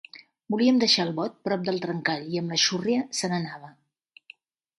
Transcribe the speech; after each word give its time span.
Volíem 0.53 0.77
deixar 0.83 1.03
el 1.07 1.11
bot 1.19 1.35
prop 1.49 1.67
del 1.67 1.77
trencall, 1.83 2.25
i 2.37 2.41
amb 2.43 2.55
la 2.55 2.59
xurria 2.65 3.05
se 3.21 3.31
n'anava. 3.35 3.71